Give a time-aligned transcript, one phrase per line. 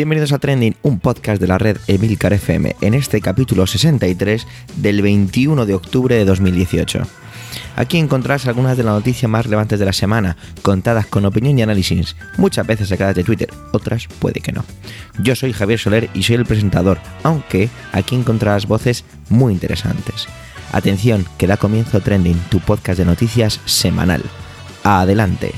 [0.00, 4.46] Bienvenidos a Trending, un podcast de la red Emilcar FM, en este capítulo 63
[4.76, 7.02] del 21 de octubre de 2018.
[7.76, 11.62] Aquí encontrarás algunas de las noticias más relevantes de la semana, contadas con opinión y
[11.62, 14.64] análisis, muchas veces sacadas de Twitter, otras puede que no.
[15.18, 20.28] Yo soy Javier Soler y soy el presentador, aunque aquí encontrarás voces muy interesantes.
[20.72, 24.22] Atención, que da comienzo Trending, tu podcast de noticias semanal.
[24.82, 25.52] Adelante.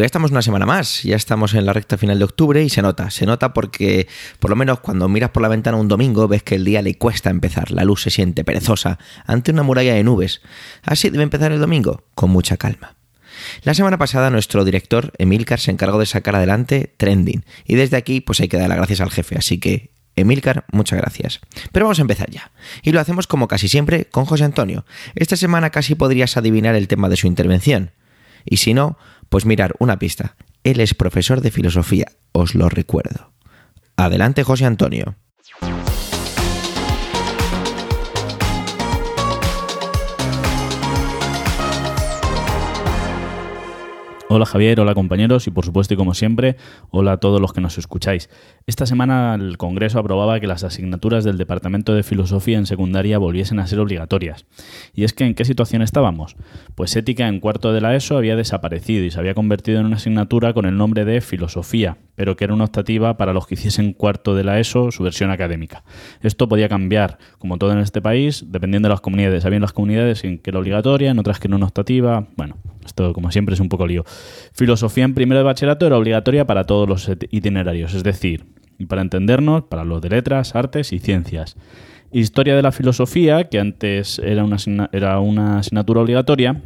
[0.00, 2.70] Pues ya estamos una semana más, ya estamos en la recta final de octubre y
[2.70, 6.26] se nota, se nota porque por lo menos cuando miras por la ventana un domingo
[6.26, 9.92] ves que el día le cuesta empezar, la luz se siente perezosa ante una muralla
[9.92, 10.40] de nubes.
[10.84, 12.96] Así debe empezar el domingo, con mucha calma.
[13.62, 18.22] La semana pasada nuestro director, Emilcar, se encargó de sacar adelante Trending y desde aquí
[18.22, 21.40] pues hay que dar las gracias al jefe, así que Emilcar, muchas gracias.
[21.72, 22.52] Pero vamos a empezar ya.
[22.82, 24.86] Y lo hacemos como casi siempre con José Antonio.
[25.14, 27.90] Esta semana casi podrías adivinar el tema de su intervención.
[28.46, 28.96] Y si no,
[29.30, 30.36] pues mirar una pista.
[30.62, 33.32] Él es profesor de filosofía, os lo recuerdo.
[33.96, 35.16] Adelante, José Antonio.
[44.32, 46.54] Hola Javier, hola compañeros y por supuesto y como siempre,
[46.92, 48.30] hola a todos los que nos escucháis.
[48.64, 53.58] Esta semana el Congreso aprobaba que las asignaturas del Departamento de Filosofía en secundaria volviesen
[53.58, 54.46] a ser obligatorias.
[54.94, 56.36] ¿Y es que en qué situación estábamos?
[56.76, 59.96] Pues ética en cuarto de la ESO había desaparecido y se había convertido en una
[59.96, 63.94] asignatura con el nombre de Filosofía, pero que era una optativa para los que hiciesen
[63.94, 65.82] cuarto de la ESO su versión académica.
[66.22, 69.44] Esto podía cambiar, como todo en este país, dependiendo de las comunidades.
[69.44, 72.28] Había las comunidades en que era obligatoria, en otras que no era optativa.
[72.36, 72.58] Bueno,
[72.90, 74.04] esto como siempre es un poco lío.
[74.52, 78.46] Filosofía en primero de bachillerato era obligatoria para todos los itinerarios, es decir,
[78.88, 81.56] para entendernos, para los de letras, artes y ciencias.
[82.12, 84.56] Historia de la filosofía, que antes era una,
[84.92, 86.60] era una asignatura obligatoria,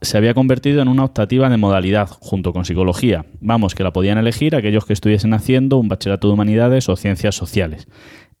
[0.00, 3.24] se había convertido en una optativa de modalidad, junto con psicología.
[3.40, 7.34] Vamos, que la podían elegir aquellos que estuviesen haciendo un bachillerato de humanidades o ciencias
[7.34, 7.88] sociales.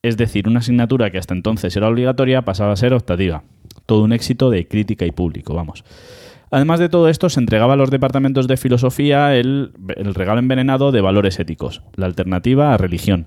[0.02, 3.42] Es decir, una asignatura que hasta entonces era obligatoria pasaba a ser optativa.
[3.86, 5.82] Todo un éxito de crítica y público, vamos.
[6.54, 9.72] Además de todo esto, se entregaba a los departamentos de filosofía el,
[10.14, 13.26] regalo envenenado de valores éticos, la alternativa a religión.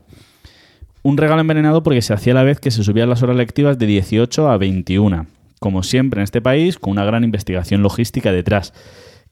[1.03, 3.77] Un regalo envenenado porque se hacía a la vez que se subían las horas lectivas
[3.77, 5.25] de 18 a 21,
[5.59, 8.73] como siempre en este país, con una gran investigación logística detrás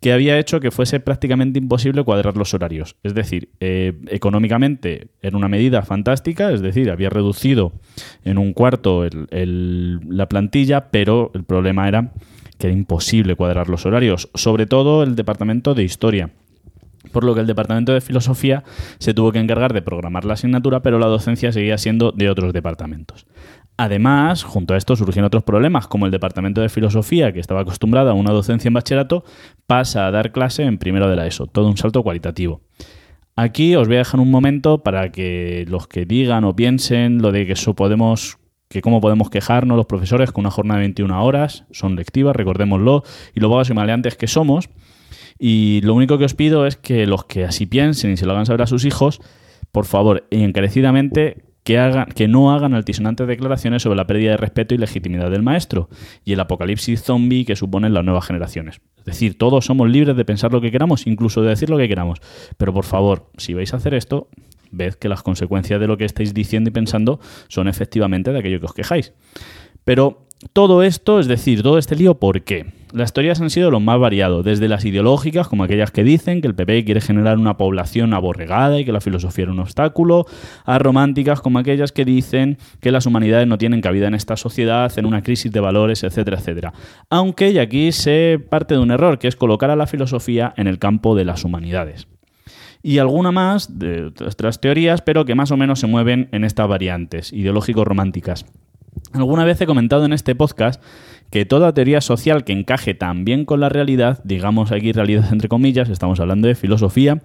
[0.01, 2.97] que había hecho que fuese prácticamente imposible cuadrar los horarios.
[3.01, 7.71] Es decir, eh, económicamente era una medida fantástica, es decir, había reducido
[8.25, 12.11] en un cuarto la plantilla, pero el problema era
[12.57, 16.29] que era imposible cuadrar los horarios, sobre todo el departamento de historia.
[17.11, 18.63] Por lo que el departamento de filosofía
[18.99, 22.51] se tuvo que encargar de programar la asignatura, pero la docencia seguía siendo de otros
[22.51, 23.25] departamentos.
[23.77, 28.09] Además, junto a esto surgieron otros problemas, como el departamento de filosofía, que estaba acostumbrado
[28.09, 29.25] a una docencia en bachillerato,
[29.67, 32.61] pasa a dar clase en primero de la ESO, todo un salto cualitativo.
[33.35, 37.33] Aquí os voy a dejar un momento para que los que digan o piensen lo
[37.33, 38.37] de que eso podemos
[38.75, 43.03] que cómo podemos quejarnos los profesores con una jornada de 21 horas, son lectivas, recordémoslo,
[43.33, 44.69] y lo vagos y maleantes que somos.
[45.39, 48.33] Y lo único que os pido es que los que así piensen y se lo
[48.33, 49.21] hagan saber a sus hijos,
[49.71, 54.75] por favor, encarecidamente, que, hagan, que no hagan altisonantes declaraciones sobre la pérdida de respeto
[54.75, 55.87] y legitimidad del maestro
[56.25, 58.81] y el apocalipsis zombie que suponen las nuevas generaciones.
[58.97, 61.87] Es decir, todos somos libres de pensar lo que queramos, incluso de decir lo que
[61.87, 62.19] queramos.
[62.57, 64.27] Pero por favor, si vais a hacer esto,
[64.75, 68.59] ved que las consecuencias de lo que estáis diciendo y pensando son efectivamente de aquello
[68.59, 69.13] que os quejáis.
[69.83, 72.67] Pero todo esto, es decir, todo este lío, ¿por qué?
[72.91, 76.47] Las teorías han sido lo más variado, desde las ideológicas, como aquellas que dicen que
[76.47, 80.25] el PP quiere generar una población aborregada y que la filosofía era un obstáculo,
[80.65, 84.91] a románticas, como aquellas que dicen que las humanidades no tienen cabida en esta sociedad,
[84.97, 86.73] en una crisis de valores, etcétera, etcétera.
[87.09, 90.67] Aunque, y aquí se parte de un error, que es colocar a la filosofía en
[90.67, 92.07] el campo de las humanidades
[92.85, 96.67] y alguna más de otras teorías, pero que más o menos se mueven en estas
[96.67, 98.45] variantes ideológico-románticas.
[99.11, 100.83] Alguna vez he comentado en este podcast
[101.31, 105.49] que toda teoría social que encaje tan bien con la realidad, digamos aquí realidad entre
[105.49, 107.23] comillas, estamos hablando de filosofía,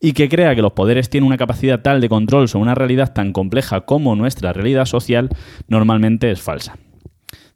[0.00, 3.12] y que crea que los poderes tienen una capacidad tal de control sobre una realidad
[3.12, 5.28] tan compleja como nuestra realidad social,
[5.68, 6.78] normalmente es falsa.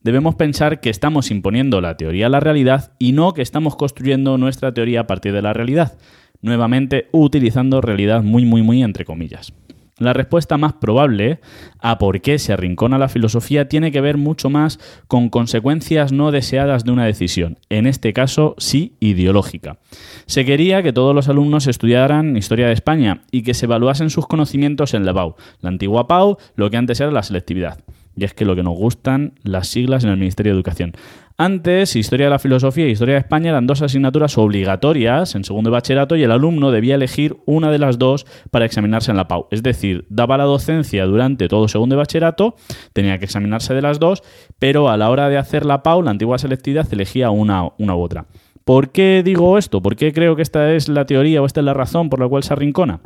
[0.02, 4.36] Debemos pensar que estamos imponiendo la teoría a la realidad y no que estamos construyendo
[4.36, 5.96] nuestra teoría a partir de la realidad
[6.42, 9.52] nuevamente utilizando realidad muy, muy, muy entre comillas.
[9.98, 11.40] La respuesta más probable
[11.80, 16.30] a por qué se arrincona la filosofía tiene que ver mucho más con consecuencias no
[16.30, 19.78] deseadas de una decisión, en este caso sí ideológica.
[20.26, 24.28] Se quería que todos los alumnos estudiaran historia de España y que se evaluasen sus
[24.28, 27.80] conocimientos en la PAU, la antigua PAU, lo que antes era la selectividad.
[28.14, 30.92] Y es que lo que nos gustan las siglas en el Ministerio de Educación.
[31.40, 35.70] Antes, Historia de la Filosofía y Historia de España eran dos asignaturas obligatorias en segundo
[35.70, 39.28] de bachillerato y el alumno debía elegir una de las dos para examinarse en la
[39.28, 39.46] PAU.
[39.52, 42.56] Es decir, daba la docencia durante todo segundo de bachillerato,
[42.92, 44.24] tenía que examinarse de las dos,
[44.58, 48.00] pero a la hora de hacer la PAU, la antigua selectividad, elegía una, una u
[48.00, 48.26] otra.
[48.64, 49.80] ¿Por qué digo esto?
[49.80, 52.26] ¿Por qué creo que esta es la teoría o esta es la razón por la
[52.26, 52.98] cual se arrincona?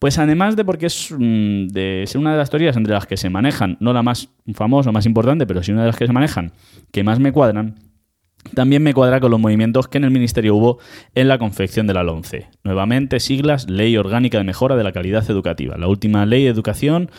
[0.00, 3.18] Pues además de porque es mm, de ser una de las teorías entre las que
[3.18, 6.12] se manejan, no la más famosa, más importante, pero sí una de las que se
[6.12, 6.52] manejan,
[6.90, 7.76] que más me cuadran,
[8.54, 10.78] también me cuadra con los movimientos que en el Ministerio hubo
[11.14, 12.48] en la confección de la LONCE.
[12.64, 17.10] Nuevamente, siglas Ley Orgánica de Mejora de la Calidad Educativa, la última ley de educación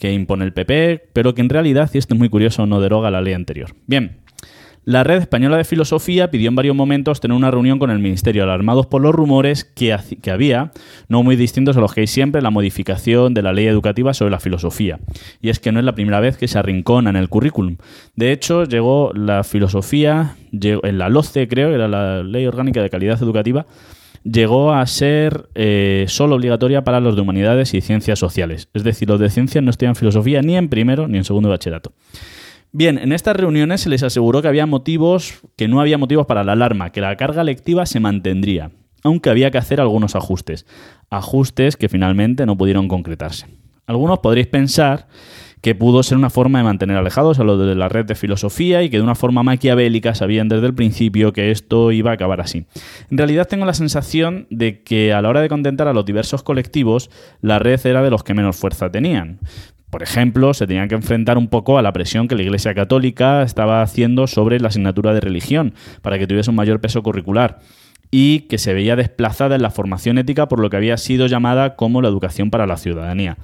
[0.00, 3.12] que impone el PP, pero que en realidad, y esto es muy curioso, no deroga
[3.12, 3.76] la ley anterior.
[3.86, 4.23] Bien,
[4.84, 8.42] la Red Española de Filosofía pidió en varios momentos tener una reunión con el Ministerio,
[8.42, 9.96] alarmados por los rumores que,
[10.30, 10.72] había,
[11.08, 14.30] no muy distintos a los que hay siempre, la modificación de la ley educativa sobre
[14.30, 15.00] la filosofía.
[15.40, 17.78] Y es que no es la primera vez que se arrincona en el currículum.
[18.14, 23.22] De hecho, llegó la filosofía, en la LOCE creo, era la Ley Orgánica de Calidad
[23.22, 23.66] Educativa,
[24.24, 28.68] llegó a ser eh, solo obligatoria para los de humanidades y ciencias sociales.
[28.74, 31.92] Es decir, los de ciencias no estudian filosofía ni en primero ni en segundo bachillerato.
[32.76, 36.42] Bien, en estas reuniones se les aseguró que había motivos, que no había motivos para
[36.42, 38.72] la alarma, que la carga lectiva se mantendría,
[39.04, 40.66] aunque había que hacer algunos ajustes,
[41.08, 43.46] ajustes que finalmente no pudieron concretarse.
[43.86, 45.06] Algunos podréis pensar
[45.60, 48.82] que pudo ser una forma de mantener alejados a los de la red de filosofía
[48.82, 52.40] y que de una forma maquiavélica sabían desde el principio que esto iba a acabar
[52.40, 52.66] así.
[53.08, 56.42] En realidad tengo la sensación de que a la hora de contentar a los diversos
[56.42, 57.08] colectivos,
[57.40, 59.38] la red era de los que menos fuerza tenían.
[59.94, 63.44] Por ejemplo, se tenían que enfrentar un poco a la presión que la Iglesia Católica
[63.44, 67.60] estaba haciendo sobre la asignatura de religión para que tuviese un mayor peso curricular
[68.10, 71.76] y que se veía desplazada en la formación ética por lo que había sido llamada
[71.76, 73.38] como la educación para la ciudadanía.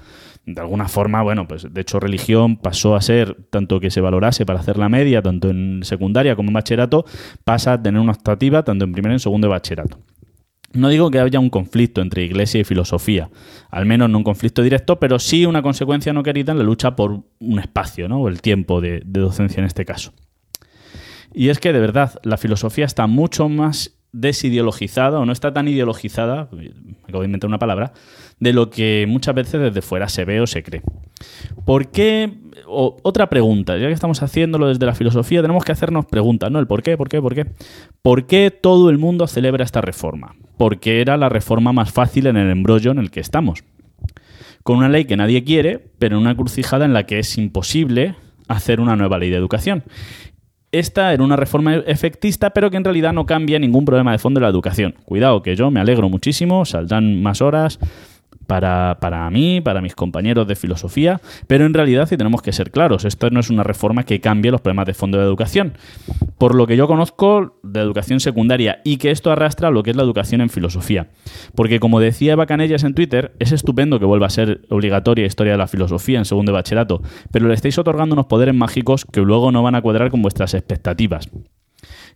[0.45, 4.45] De alguna forma, bueno, pues de hecho religión pasó a ser, tanto que se valorase
[4.45, 7.05] para hacer la media, tanto en secundaria como en bachillerato,
[7.45, 10.01] pasa a tener una optativa tanto en primero y en segundo de bachillerato.
[10.73, 13.29] No digo que haya un conflicto entre iglesia y filosofía,
[13.71, 16.95] al menos no un conflicto directo, pero sí una consecuencia no querida en la lucha
[16.95, 18.21] por un espacio, ¿no?
[18.21, 20.13] o el tiempo de, docencia en este caso.
[21.33, 25.67] Y es que de verdad la filosofía está mucho más desideologizada o no está tan
[25.67, 26.71] ideologizada, me
[27.03, 27.93] acabo de inventar una palabra,
[28.39, 30.83] de lo que muchas veces desde fuera se ve o se cree.
[31.65, 32.33] ¿Por qué?
[32.67, 36.59] otra pregunta, ya que estamos haciéndolo desde la filosofía, tenemos que hacernos preguntas, ¿no?
[36.59, 37.47] El por qué, por qué, por qué.
[38.03, 40.37] ¿Por qué todo el mundo celebra esta reforma?
[40.61, 43.65] Porque era la reforma más fácil en el embrollo en el que estamos.
[44.63, 48.15] Con una ley que nadie quiere, pero en una crucijada en la que es imposible
[48.47, 49.85] hacer una nueva ley de educación.
[50.71, 54.39] Esta era una reforma efectista, pero que en realidad no cambia ningún problema de fondo
[54.39, 54.97] de la educación.
[55.07, 57.79] Cuidado, que yo me alegro muchísimo, saldrán más horas,
[58.51, 62.73] para, para, mí, para mis compañeros de filosofía, pero en realidad, si tenemos que ser
[62.73, 65.75] claros, esto no es una reforma que cambie los problemas de fondo de educación.
[66.37, 69.97] Por lo que yo conozco de educación secundaria y que esto arrastra lo que es
[69.97, 71.11] la educación en filosofía.
[71.55, 75.53] Porque como decía Eva Canellas en Twitter, es estupendo que vuelva a ser obligatoria historia
[75.53, 79.21] de la filosofía en segundo de bachillerato, pero le estáis otorgando unos poderes mágicos que
[79.21, 81.31] luego no van a cuadrar con vuestras expectativas.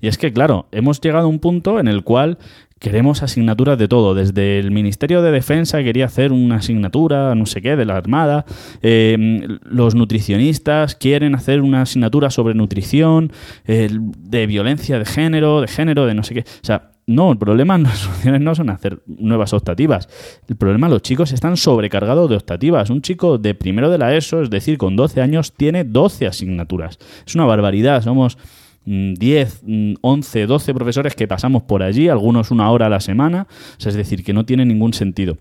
[0.00, 2.38] Y es que, claro, hemos llegado a un punto en el cual
[2.84, 4.14] queremos asignaturas de todo.
[4.14, 8.44] Desde el Ministerio de Defensa quería hacer una asignatura, no sé qué, de la Armada.
[8.82, 9.16] Eh,
[9.62, 13.32] los nutricionistas quieren hacer una asignatura sobre nutrición,
[13.64, 16.40] de violencia de género, de género, de no sé qué.
[16.40, 17.78] O sea, no, el problema
[18.24, 20.10] no son hacer nuevas optativas.
[20.46, 22.90] El problema los chicos están sobrecargados de optativas.
[22.90, 26.98] Un chico de primero de la ESO, es decir, con 12 años, tiene 12 asignaturas.
[27.26, 28.02] Es una barbaridad.
[28.02, 28.36] Somos
[28.84, 29.62] 10,
[30.00, 33.46] 11, 12 profesores que pasamos por allí, algunos una hora a la semana,
[33.78, 35.38] es decir, que no tiene ningún sentido.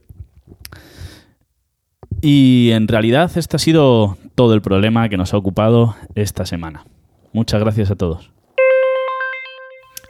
[2.21, 6.85] Y en realidad este ha sido todo el problema que nos ha ocupado esta semana.
[7.33, 8.31] Muchas gracias a todos.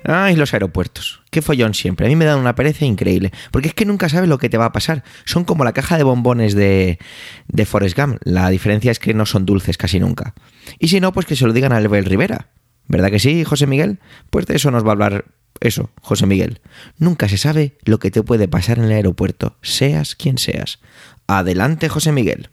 [0.06, 1.22] Ay, los aeropuertos.
[1.32, 2.06] Qué follón siempre.
[2.06, 3.32] A mí me dan una pereza increíble.
[3.52, 5.04] Porque es que nunca sabes lo que te va a pasar.
[5.24, 7.00] Son como la caja de bombones de,
[7.48, 8.18] de Forrest Gump.
[8.24, 10.34] La diferencia es que no son dulces casi nunca.
[10.78, 12.50] Y si no, pues que se lo digan a Albert Rivera.
[12.88, 14.00] ¿Verdad que sí, José Miguel?
[14.30, 15.26] Pues de eso nos va a hablar
[15.60, 16.60] eso, José Miguel.
[16.98, 20.80] Nunca se sabe lo que te puede pasar en el aeropuerto, seas quien seas.
[21.28, 22.50] Adelante, José Miguel.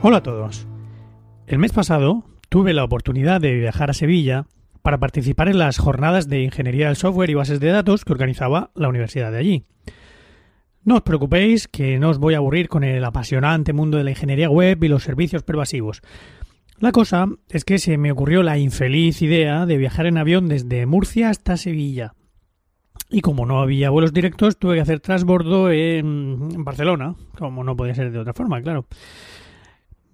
[0.00, 0.66] Hola a todos.
[1.46, 4.46] El mes pasado tuve la oportunidad de viajar a Sevilla
[4.82, 8.70] para participar en las jornadas de ingeniería del software y bases de datos que organizaba
[8.74, 9.64] la universidad de allí.
[10.84, 14.10] No os preocupéis que no os voy a aburrir con el apasionante mundo de la
[14.10, 16.02] ingeniería web y los servicios pervasivos.
[16.78, 20.86] La cosa es que se me ocurrió la infeliz idea de viajar en avión desde
[20.86, 22.14] Murcia hasta Sevilla.
[23.10, 27.94] Y como no había vuelos directos, tuve que hacer transbordo en Barcelona, como no podía
[27.94, 28.86] ser de otra forma, claro.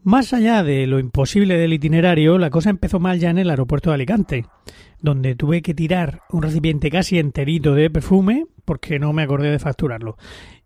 [0.05, 3.91] Más allá de lo imposible del itinerario, la cosa empezó mal ya en el aeropuerto
[3.91, 4.47] de Alicante,
[5.01, 9.59] donde tuve que tirar un recipiente casi enterito de perfume porque no me acordé de
[9.59, 10.17] facturarlo.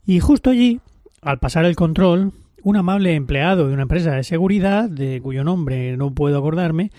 [0.07, 0.81] Y justo allí,
[1.21, 5.97] al pasar el control, un amable empleado de una empresa de seguridad, de cuyo nombre
[5.97, 6.91] no puedo acordarme,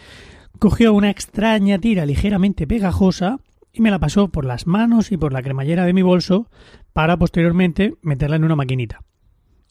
[0.60, 3.40] cogió una extraña tira ligeramente pegajosa
[3.72, 6.50] y me la pasó por las manos y por la cremallera de mi bolso
[6.94, 9.02] para posteriormente meterla en una maquinita.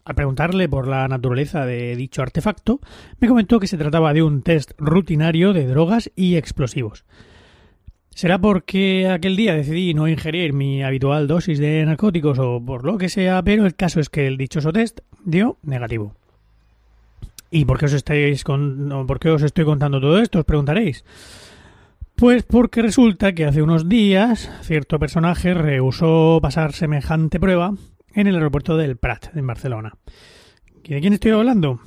[0.05, 2.81] Al preguntarle por la naturaleza de dicho artefacto,
[3.21, 7.05] me comentó que se trataba de un test rutinario de drogas y explosivos.
[8.19, 12.99] ¿Será porque aquel día decidí no ingerir mi habitual dosis de narcóticos o por lo
[12.99, 16.17] que sea, pero el caso es que el dichoso test dio negativo.
[17.53, 20.41] ¿Y por qué os estáis con, por qué os estoy contando todo esto?
[20.41, 21.05] Os preguntaréis.
[22.17, 27.75] Pues porque resulta que hace unos días cierto personaje rehusó pasar semejante prueba
[28.15, 29.93] en el aeropuerto del Prat, en Barcelona.
[30.83, 31.79] ¿Y de quién estoy hablando?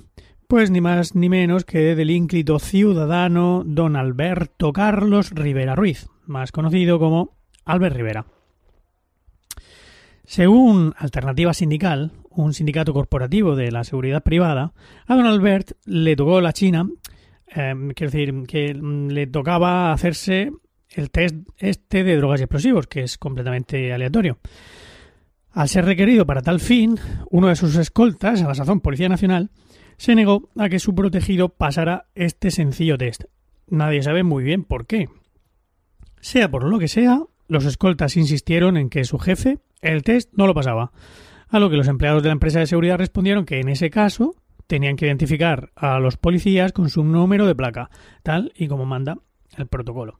[0.48, 6.52] Pues ni más ni menos que del ínclito ciudadano don Alberto Carlos Rivera Ruiz, más
[6.52, 8.26] conocido como Albert Rivera.
[10.26, 14.74] Según Alternativa Sindical, un sindicato corporativo de la seguridad privada,
[15.06, 16.88] a don Albert le tocó la China
[17.54, 20.52] Em, quiero decir, que le tocaba hacerse
[20.90, 24.40] el test este de drogas y explosivos, que es completamente aleatorio.
[25.52, 26.98] Al ser requerido para tal fin,
[27.30, 29.50] uno de sus escoltas, a la sazón Policía Nacional,
[29.98, 33.26] se negó a que su protegido pasara este sencillo test.
[33.68, 35.10] Nadie sabe muy bien por qué.
[36.22, 40.48] Sea por lo que sea, los escoltas insistieron en que su jefe el test no
[40.48, 40.92] lo pasaba,
[41.50, 44.36] a lo que los empleados de la empresa de seguridad respondieron que en ese caso
[44.68, 47.90] tenían que identificar a los policías con su número de placa,
[48.24, 49.18] tal y como manda
[49.58, 50.20] el protocolo.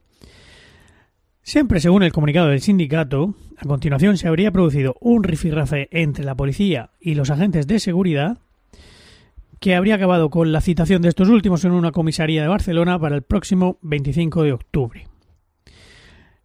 [1.42, 6.36] Siempre según el comunicado del sindicato, a continuación se habría producido un rifirrafe entre la
[6.36, 8.38] policía y los agentes de seguridad
[9.58, 13.14] que habría acabado con la citación de estos últimos en una comisaría de Barcelona para
[13.14, 15.11] el próximo 25 de octubre.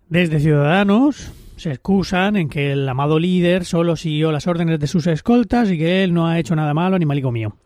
[0.09, 5.05] Desde Ciudadanos se excusan en que el amado líder solo siguió las órdenes de sus
[5.05, 7.57] escoltas y que él no ha hecho nada malo, animalico mío.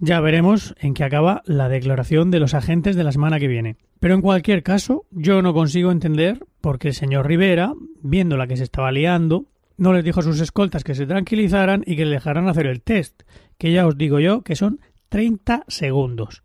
[0.00, 3.76] Ya veremos en qué acaba la declaración de los agentes de la semana que viene.
[4.00, 8.48] Pero en cualquier caso, yo no consigo entender por qué el señor Rivera, viendo la
[8.48, 12.06] que se estaba liando, no les dijo a sus escoltas que se tranquilizaran y que
[12.06, 13.22] le dejaran hacer el test,
[13.56, 14.80] que ya os digo yo que son
[15.10, 16.42] 30 segundos.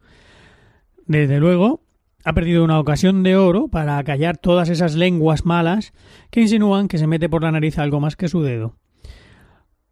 [1.08, 1.82] Desde luego,
[2.24, 5.94] ha perdido una ocasión de oro para callar todas esas lenguas malas
[6.32, 8.76] que insinúan que se mete por la nariz algo más que su dedo.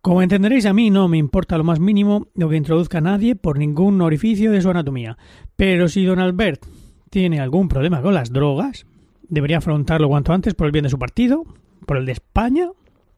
[0.01, 3.57] Como entenderéis, a mí no me importa lo más mínimo lo que introduzca nadie por
[3.57, 5.17] ningún orificio de su anatomía.
[5.55, 6.65] Pero si don Albert
[7.09, 8.85] tiene algún problema con las drogas,
[9.27, 11.43] debería afrontarlo cuanto antes por el bien de su partido,
[11.85, 12.69] por el de España,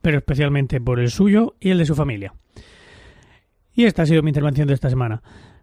[0.01, 2.33] pero especialmente por el suyo y el de su familia.
[3.73, 5.21] Y esta ha sido mi intervención de esta semana.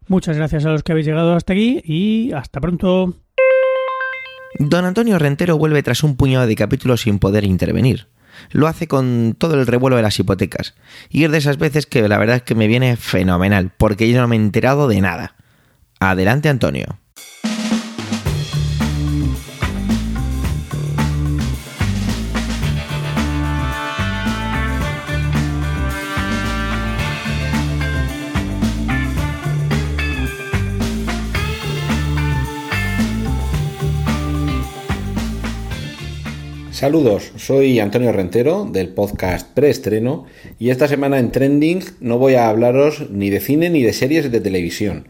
[0.08, 3.14] Muchas gracias a los que habéis llegado hasta aquí y hasta pronto.
[4.58, 8.08] Don Antonio Rentero vuelve tras un puñado de capítulos sin poder intervenir
[8.50, 10.74] lo hace con todo el revuelo de las hipotecas.
[11.08, 14.20] Y es de esas veces que la verdad es que me viene fenomenal, porque yo
[14.20, 15.34] no me he enterado de nada.
[16.00, 16.98] Adelante, Antonio.
[36.76, 40.26] Saludos, soy Antonio Rentero del podcast Preestreno
[40.58, 44.30] y esta semana en Trending no voy a hablaros ni de cine ni de series
[44.30, 45.08] de televisión.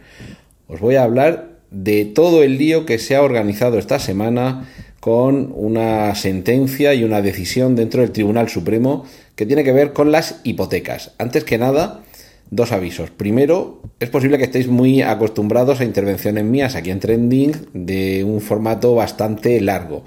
[0.68, 4.68] Os voy a hablar de todo el lío que se ha organizado esta semana
[5.00, 9.04] con una sentencia y una decisión dentro del Tribunal Supremo
[9.34, 11.14] que tiene que ver con las hipotecas.
[11.18, 12.04] Antes que nada,
[12.48, 13.10] dos avisos.
[13.10, 18.40] Primero, es posible que estéis muy acostumbrados a intervenciones mías aquí en Trending de un
[18.40, 20.04] formato bastante largo.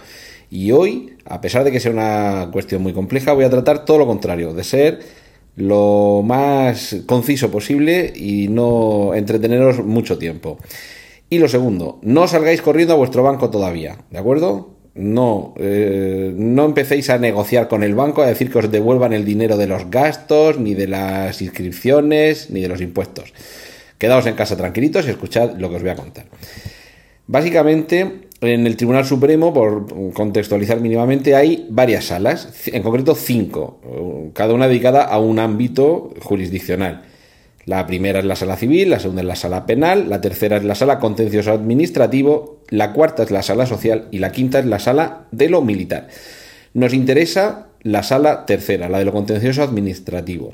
[0.50, 4.00] Y hoy, a pesar de que sea una cuestión muy compleja, voy a tratar todo
[4.00, 5.00] lo contrario, de ser
[5.56, 10.58] lo más conciso posible y no entreteneros mucho tiempo.
[11.30, 14.76] Y lo segundo, no salgáis corriendo a vuestro banco todavía, ¿de acuerdo?
[14.96, 19.26] No, eh, no empecéis a negociar con el banco a decir que os devuelvan el
[19.26, 23.34] dinero de los gastos, ni de las inscripciones, ni de los impuestos.
[24.00, 26.26] Quedaos en casa tranquilitos y escuchad lo que os voy a contar.
[27.28, 34.54] Básicamente, en el Tribunal Supremo, por contextualizar mínimamente, hay varias salas, en concreto cinco, cada
[34.54, 37.04] una dedicada a un ámbito jurisdiccional.
[37.66, 40.64] La primera es la sala civil, la segunda es la sala penal, la tercera es
[40.64, 44.80] la sala contencioso administrativo, la cuarta es la sala social y la quinta es la
[44.80, 46.08] sala de lo militar.
[46.74, 50.52] Nos interesa la sala tercera, la de lo contencioso administrativo.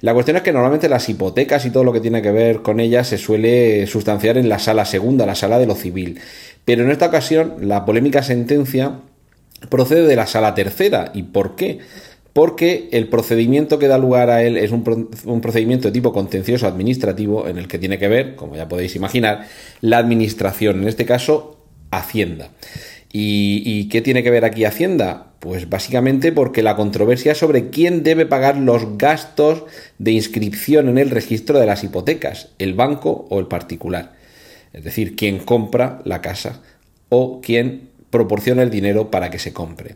[0.00, 2.80] La cuestión es que normalmente las hipotecas y todo lo que tiene que ver con
[2.80, 6.18] ellas se suele sustanciar en la sala segunda, la sala de lo civil.
[6.64, 9.00] Pero en esta ocasión la polémica sentencia
[9.68, 11.10] procede de la sala tercera.
[11.14, 11.78] ¿Y por qué?
[12.32, 14.82] Porque el procedimiento que da lugar a él es un,
[15.42, 19.46] procedimiento de tipo contencioso administrativo en el que tiene que ver, como ya podéis imaginar,
[19.80, 21.58] la administración, en este caso,
[21.90, 22.48] Hacienda.
[23.12, 25.32] ¿Y, ¿Y, qué tiene que ver aquí Hacienda?
[25.40, 29.64] Pues básicamente porque la controversia sobre quién debe pagar los gastos
[29.98, 34.21] de inscripción en el registro de las hipotecas, el banco o el particular
[34.72, 36.62] es decir, quién compra la casa
[37.08, 39.94] o quién proporciona el dinero para que se compre.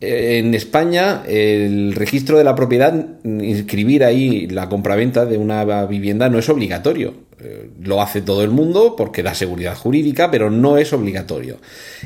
[0.00, 2.92] En España, el registro de la propiedad,
[3.24, 7.14] inscribir ahí la compraventa de una vivienda no es obligatorio.
[7.40, 11.58] Eh, lo hace todo el mundo porque da seguridad jurídica, pero no es obligatorio.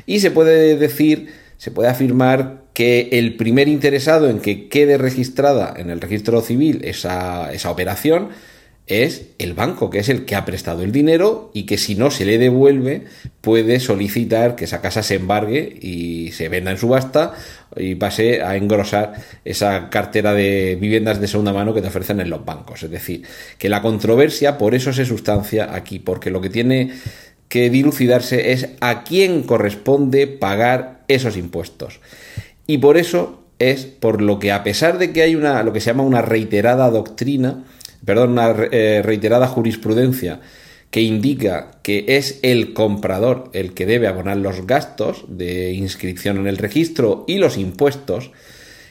[0.07, 5.75] Y se puede decir, se puede afirmar que el primer interesado en que quede registrada
[5.77, 8.29] en el registro civil esa, esa operación
[8.89, 12.11] es el banco, que es el que ha prestado el dinero y que si no
[12.11, 13.05] se le devuelve
[13.43, 17.35] puede solicitar que esa casa se embargue y se venda en subasta
[17.77, 19.13] y pase a engrosar
[19.45, 22.83] esa cartera de viviendas de segunda mano que te ofrecen en los bancos.
[22.83, 23.23] Es decir,
[23.59, 26.93] que la controversia por eso se sustancia aquí, porque lo que tiene
[27.49, 32.01] que dilucidarse es a quién corresponde pagar esos impuestos.
[32.67, 35.81] Y por eso es por lo que a pesar de que hay una lo que
[35.81, 37.65] se llama una reiterada doctrina,
[38.05, 40.41] perdón, una eh, reiterada jurisprudencia
[40.91, 46.47] que indica que es el comprador el que debe abonar los gastos de inscripción en
[46.47, 48.31] el registro y los impuestos,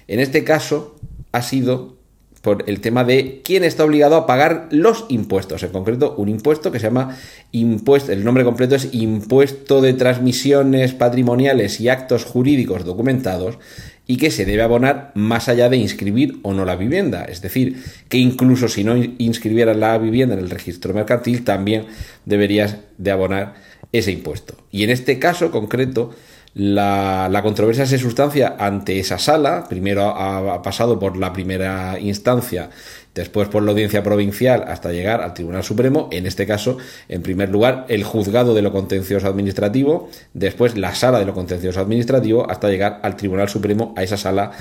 [0.07, 0.95] en este caso
[1.31, 1.97] ha sido
[2.41, 6.71] por el tema de quién está obligado a pagar los impuestos, en concreto un impuesto
[6.71, 7.17] que se llama
[7.51, 13.57] impuesto, el nombre completo es impuesto de transmisiones patrimoniales y actos jurídicos documentados
[14.07, 17.25] y que se debe abonar más allá de inscribir o no la vivienda.
[17.25, 21.85] Es decir, que incluso si no inscribieras la vivienda en el registro mercantil, también
[22.25, 23.55] deberías de abonar
[23.91, 24.55] ese impuesto.
[24.71, 26.15] Y en este caso concreto,
[26.53, 32.69] la, controversia se sustancia ante esa sala, primero ha, pasado por la primera instancia
[33.17, 36.77] después por la audiencia provincial hasta llegar al Tribunal Supremo, en este caso,
[37.09, 41.79] en primer lugar, el juzgado de lo contencioso administrativo, después la sala de lo contencioso
[41.79, 44.51] administrativo, hasta llegar al Tribunal Supremo, a esa sala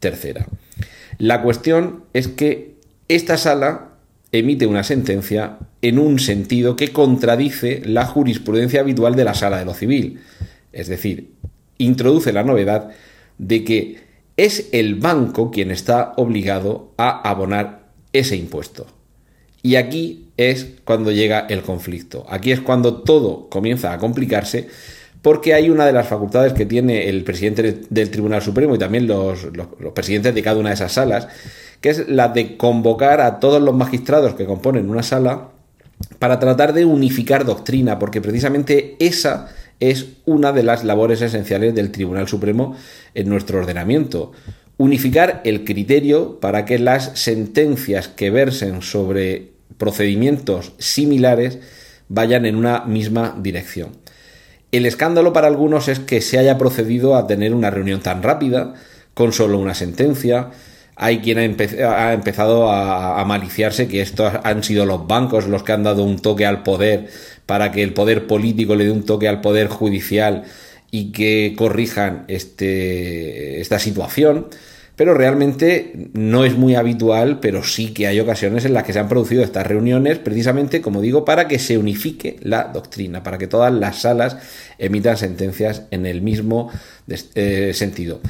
[0.00, 0.46] tercera.
[1.18, 2.76] La cuestión es que
[3.08, 3.90] esta sala
[4.32, 9.66] emite una sentencia en un sentido que contradice la jurisprudencia habitual de la sala de
[9.66, 10.20] lo civil.
[10.72, 11.32] Es decir,
[11.76, 12.90] introduce la novedad
[13.36, 13.98] de que
[14.38, 17.85] es el banco quien está obligado a abonar
[18.18, 18.86] ese impuesto.
[19.62, 22.24] Y aquí es cuando llega el conflicto.
[22.28, 24.68] Aquí es cuando todo comienza a complicarse
[25.22, 29.08] porque hay una de las facultades que tiene el presidente del Tribunal Supremo y también
[29.08, 29.48] los,
[29.92, 31.26] presidentes de cada una de esas salas,
[31.80, 35.48] que es la de convocar a todos los magistrados que componen una sala
[36.20, 39.48] para tratar de unificar doctrina, porque precisamente esa
[39.80, 42.76] es una de las labores esenciales del Tribunal Supremo
[43.14, 44.30] en nuestro ordenamiento
[44.78, 51.58] unificar el criterio para que las sentencias que versen sobre procedimientos similares
[52.08, 53.90] vayan en una misma dirección.
[54.72, 58.74] El escándalo para algunos es que se haya procedido a tener una reunión tan rápida,
[59.14, 60.50] con solo una sentencia.
[60.96, 65.72] Hay quien ha, empezado a, a, maliciarse que estos han sido los bancos los que
[65.72, 67.08] han dado un toque al poder
[67.44, 70.44] para que el poder político le dé un toque al poder judicial
[70.96, 74.46] y que corrijan este, esta situación.
[74.96, 78.98] Pero realmente no es muy habitual, pero sí que hay ocasiones en las que se
[78.98, 83.46] han producido estas reuniones, precisamente, como digo, para que se unifique la doctrina, para que
[83.46, 84.38] todas las salas
[84.78, 86.70] emitan sentencias en el mismo
[87.34, 88.22] eh, sentido.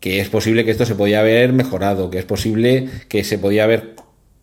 [0.00, 3.64] Que es posible que esto se podía haber mejorado, que es posible que se podía
[3.64, 3.94] haber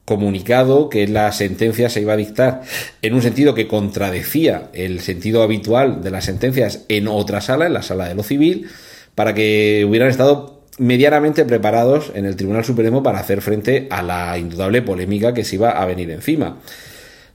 [0.05, 2.61] comunicado que la sentencia se iba a dictar
[3.01, 7.73] en un sentido que contradecía el sentido habitual de las sentencias en otra sala, en
[7.73, 8.67] la sala de lo civil,
[9.15, 14.37] para que hubieran estado medianamente preparados en el Tribunal Supremo para hacer frente a la
[14.37, 16.57] indudable polémica que se iba a venir encima.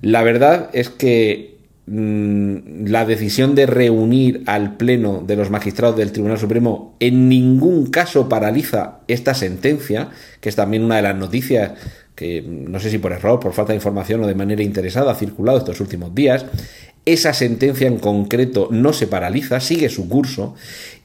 [0.01, 1.58] La verdad es que
[1.91, 8.29] la decisión de reunir al Pleno de los magistrados del Tribunal Supremo en ningún caso
[8.29, 11.73] paraliza esta sentencia, que es también una de las noticias
[12.15, 15.15] que no sé si por error, por falta de información o de manera interesada ha
[15.15, 16.47] circulado estos últimos días,
[17.07, 20.57] esa sentencia en concreto no se paraliza, sigue su curso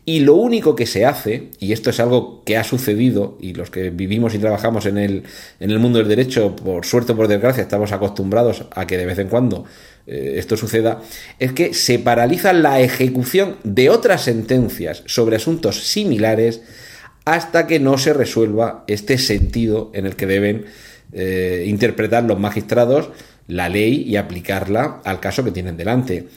[0.05, 3.69] y lo único que se hace, y esto es algo que ha sucedido, y los
[3.69, 5.23] que vivimos y trabajamos en el,
[5.61, 9.05] en el mundo del derecho, por suerte o por desgracia, estamos acostumbrados a que de
[9.05, 9.63] vez en cuando
[10.05, 11.01] eh, esto suceda,
[11.39, 16.61] es que se paraliza la ejecución de otras sentencias sobre asuntos similares
[17.25, 20.65] hasta que no se resuelva este sentido en el que deben
[21.13, 23.09] eh, interpretar los magistrados
[23.47, 26.27] la ley y aplicarla al caso que tienen delante.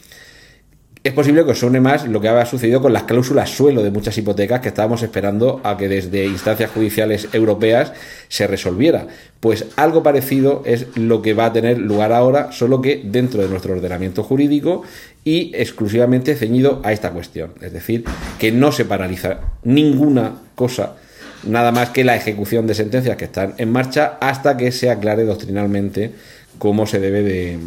[1.07, 3.93] Es posible que os suene más lo que ha sucedido con las cláusulas suelo de
[3.93, 7.93] muchas hipotecas que estábamos esperando a que desde instancias judiciales europeas
[8.27, 9.07] se resolviera.
[9.39, 13.49] Pues algo parecido es lo que va a tener lugar ahora, solo que dentro de
[13.49, 14.83] nuestro ordenamiento jurídico
[15.23, 17.53] y exclusivamente ceñido a esta cuestión.
[17.61, 18.03] Es decir,
[18.41, 20.97] que no se paraliza ninguna cosa,
[21.45, 25.23] nada más que la ejecución de sentencias que están en marcha hasta que se aclare
[25.23, 26.11] doctrinalmente
[26.59, 27.59] cómo se debe de,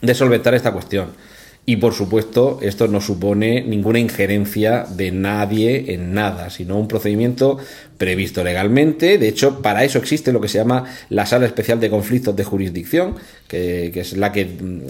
[0.00, 1.33] de solventar esta cuestión.
[1.66, 7.56] Y por supuesto, esto no supone ninguna injerencia de nadie en nada, sino un procedimiento
[7.96, 9.16] previsto legalmente.
[9.16, 12.44] De hecho, para eso existe lo que se llama la Sala Especial de Conflictos de
[12.44, 13.14] Jurisdicción,
[13.48, 14.46] que, es la que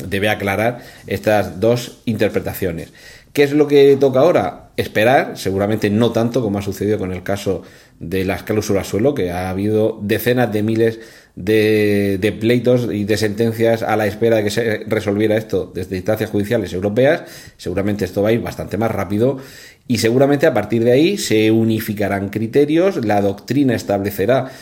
[0.08, 2.88] debe aclarar estas dos interpretaciones.
[3.35, 4.70] ¿Qué es lo que toca ahora?
[4.77, 7.62] Esperar, seguramente no tanto como ha sucedido con el caso
[7.99, 11.01] de las cláusulas suelo, que ha habido decenas de miles
[11.35, 16.31] de, pleitos y de sentencias a la espera de que se resolviera esto desde instancias
[16.31, 17.25] judiciales europeas.
[17.57, 19.38] Seguramente esto va a ir bastante más rápido
[19.88, 24.53] y seguramente a partir de ahí se unificarán criterios, la doctrina establecerá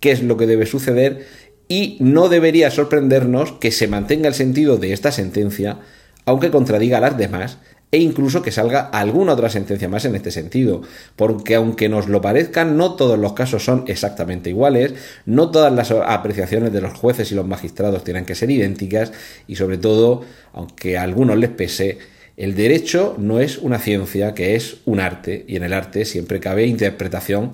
[0.00, 1.26] qué es lo que debe suceder
[1.66, 5.78] y no debería sorprendernos que se mantenga el sentido de esta sentencia,
[6.26, 7.56] aunque contradiga a las demás,
[7.92, 10.80] e incluso que salga alguna otra sentencia más en este sentido,
[11.14, 14.94] porque aunque nos lo parezcan, no todos los casos son exactamente iguales,
[15.26, 19.12] no todas las apreciaciones de los jueces y los magistrados tienen que ser idénticas
[19.46, 20.22] y sobre todo,
[20.54, 21.98] aunque a algunos les pese,
[22.38, 26.40] el derecho no es una ciencia, que es un arte, y en el arte siempre
[26.40, 27.52] cabe interpretación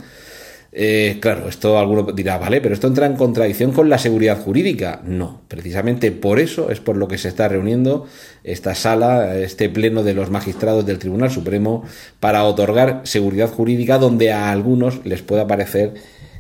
[0.81, 5.01] eh, claro, esto alguno dirá, vale, pero esto entra en contradicción con la seguridad jurídica.
[5.05, 8.07] No, precisamente por eso es por lo que se está reuniendo
[8.45, 11.83] esta sala, este pleno de los magistrados del Tribunal Supremo,
[12.21, 15.95] para otorgar seguridad jurídica donde a algunos les pueda parecer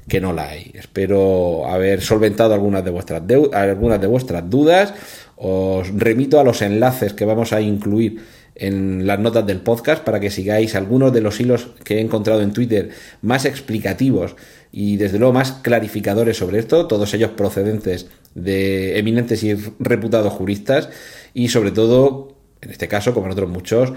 [0.07, 0.70] que no la hay.
[0.74, 3.22] Espero haber solventado algunas de vuestras,
[3.53, 4.94] algunas de vuestras dudas.
[5.35, 8.20] Os remito a los enlaces que vamos a incluir
[8.58, 12.42] en las notas del podcast para que sigáis algunos de los hilos que he encontrado
[12.42, 12.90] en Twitter
[13.22, 14.36] más explicativos
[14.72, 20.90] y desde luego más clarificadores sobre esto, todos ellos procedentes de eminentes y reputados juristas
[21.34, 23.92] y sobre todo, en este caso, como en otros muchos,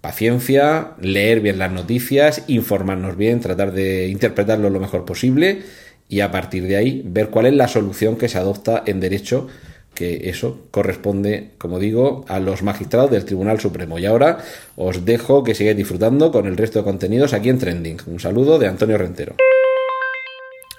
[0.00, 5.62] paciencia, leer bien las noticias, informarnos bien, tratar de interpretarlo lo mejor posible
[6.08, 9.48] y a partir de ahí ver cuál es la solución que se adopta en derecho
[9.94, 13.98] que eso corresponde, como digo, a los magistrados del Tribunal Supremo.
[13.98, 14.38] Y ahora
[14.76, 17.98] os dejo que sigáis disfrutando con el resto de contenidos aquí en Trending.
[18.06, 19.36] Un saludo de Antonio Rentero.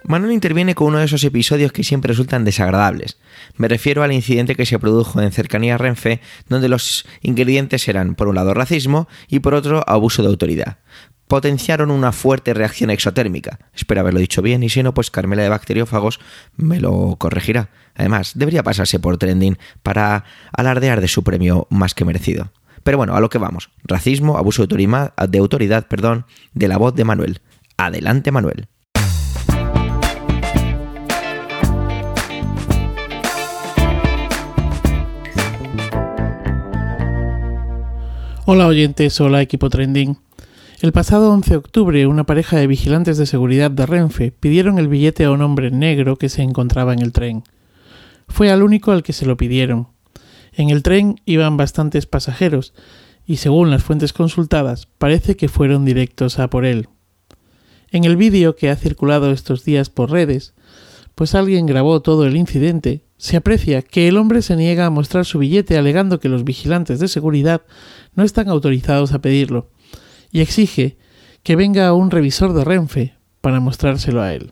[0.03, 3.17] Manuel interviene con uno de esos episodios que siempre resultan desagradables.
[3.57, 8.13] Me refiero al incidente que se produjo en cercanía a Renfe, donde los ingredientes eran,
[8.13, 10.77] por un lado, racismo y por otro, abuso de autoridad
[11.27, 13.59] potenciaron una fuerte reacción exotérmica.
[13.73, 16.19] Espero haberlo dicho bien y si no, pues Carmela de Bacteriófagos
[16.55, 17.69] me lo corregirá.
[17.95, 22.51] Además, debería pasarse por trending para alardear de su premio más que merecido.
[22.83, 23.71] Pero bueno, a lo que vamos.
[23.83, 27.41] Racismo, abuso de autoridad, de autoridad perdón, de la voz de Manuel.
[27.77, 28.67] Adelante, Manuel.
[38.47, 40.24] Hola oyentes, hola equipo trending.
[40.85, 44.87] El pasado 11 de octubre, una pareja de vigilantes de seguridad de Renfe pidieron el
[44.87, 47.43] billete a un hombre negro que se encontraba en el tren.
[48.27, 49.87] Fue al único al que se lo pidieron.
[50.53, 52.75] En el tren iban bastantes pasajeros,
[53.25, 56.87] y según las fuentes consultadas, parece que fueron directos a por él.
[57.89, 60.53] En el vídeo que ha circulado estos días por redes,
[61.15, 65.25] pues alguien grabó todo el incidente, se aprecia que el hombre se niega a mostrar
[65.25, 67.63] su billete alegando que los vigilantes de seguridad
[68.13, 69.71] no están autorizados a pedirlo
[70.35, 70.97] y exige
[71.43, 74.51] que venga un revisor de Renfe para mostrárselo a él.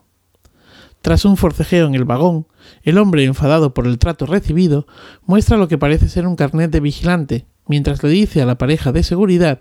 [1.01, 2.47] Tras un forcejeo en el vagón,
[2.83, 4.87] el hombre, enfadado por el trato recibido,
[5.25, 8.93] muestra lo que parece ser un carnet de vigilante, mientras le dice a la pareja
[8.93, 9.59] de seguridad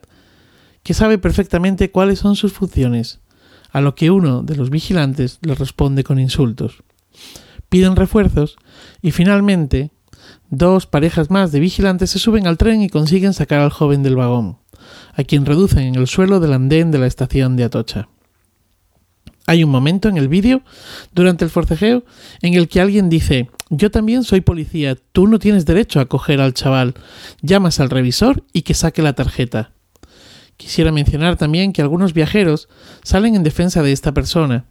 [0.84, 3.18] que sabe perfectamente cuáles son sus funciones,
[3.72, 6.84] a lo que uno de los vigilantes le responde con insultos.
[7.68, 8.58] Piden refuerzos
[9.00, 9.90] y finalmente
[10.50, 14.14] dos parejas más de vigilantes se suben al tren y consiguen sacar al joven del
[14.14, 14.61] vagón
[15.14, 18.08] a quien reducen en el suelo del andén de la estación de Atocha.
[19.46, 20.62] Hay un momento en el vídeo,
[21.12, 22.04] durante el forcejeo,
[22.42, 26.40] en el que alguien dice, yo también soy policía, tú no tienes derecho a coger
[26.40, 26.94] al chaval,
[27.40, 29.72] llamas al revisor y que saque la tarjeta.
[30.56, 32.68] Quisiera mencionar también que algunos viajeros
[33.02, 34.66] salen en defensa de esta persona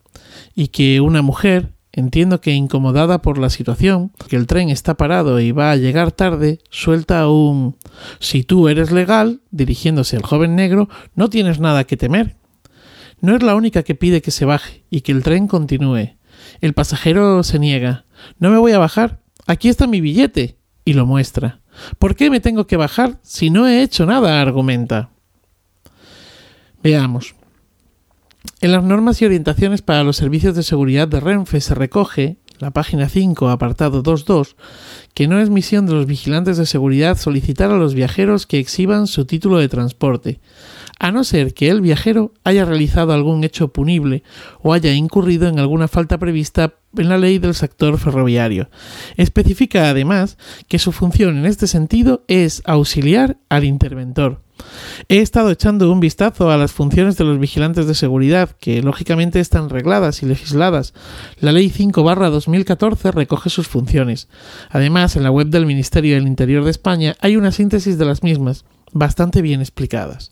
[0.56, 5.40] y que una mujer, entiendo que incomodada por la situación, que el tren está parado
[5.40, 7.76] y va a llegar tarde, suelta un
[8.20, 12.38] si tú eres legal, dirigiéndose al joven negro, no tienes nada que temer.
[13.20, 16.16] No es la única que pide que se baje y que el tren continúe.
[16.60, 18.06] El pasajero se niega.
[18.40, 19.22] No me voy a bajar.
[19.46, 20.58] Aquí está mi billete.
[20.84, 21.62] Y lo muestra.
[22.00, 24.42] ¿Por qué me tengo que bajar si no he hecho nada?
[24.42, 25.12] argumenta.
[26.82, 27.36] Veamos.
[28.62, 32.72] En las normas y orientaciones para los servicios de seguridad de Renfe se recoge, la
[32.72, 34.56] página 5, apartado 2.2,
[35.14, 39.08] que no es misión de los vigilantes de seguridad solicitar a los viajeros que exhiban
[39.08, 40.40] su título de transporte,
[41.00, 44.24] a no ser que el viajero haya realizado algún hecho punible
[44.62, 48.70] o haya incurrido en alguna falta prevista en la ley del sector ferroviario.
[49.18, 54.44] Especifica además que su función en este sentido es auxiliar al interventor.
[55.10, 59.40] He estado echando un vistazo a las funciones de los vigilantes de seguridad, que lógicamente
[59.40, 60.94] están regladas y legisladas.
[61.40, 64.28] La Ley 5 2014 recoge sus funciones.
[64.70, 68.24] Además, en la web del Ministerio del Interior de España hay una síntesis de las
[68.24, 70.32] mismas, bastante bien explicadas.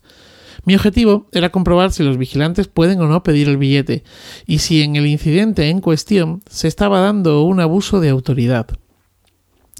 [0.64, 4.04] Mi objetivo era comprobar si los vigilantes pueden o no pedir el billete
[4.46, 8.66] y si en el incidente en cuestión se estaba dando un abuso de autoridad.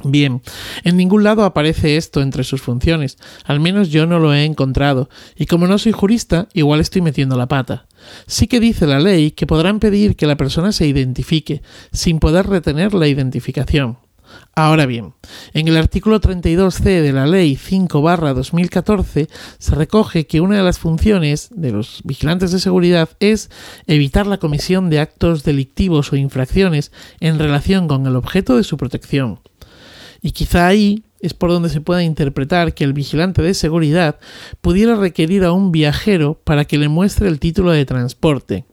[0.02, 0.40] Bien,
[0.82, 5.10] en ningún lado aparece esto entre sus funciones, al menos yo no lo he encontrado,
[5.36, 7.86] y como no soy jurista, igual estoy metiendo la pata.
[8.26, 11.60] Sí que dice la ley que podrán pedir que la persona se identifique,
[11.92, 13.98] sin poder retener la identificación.
[14.54, 15.14] Ahora bien,
[15.54, 21.48] en el artículo 32c de la Ley 5-2014 se recoge que una de las funciones
[21.52, 23.50] de los vigilantes de seguridad es
[23.86, 28.76] evitar la comisión de actos delictivos o infracciones en relación con el objeto de su
[28.76, 29.40] protección.
[30.22, 34.18] Y quizá ahí es por donde se pueda interpretar que el vigilante de seguridad
[34.60, 38.64] pudiera requerir a un viajero para que le muestre el título de transporte,